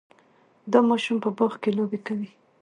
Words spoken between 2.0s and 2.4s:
کوي.